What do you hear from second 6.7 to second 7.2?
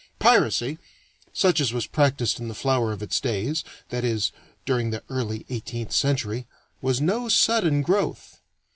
was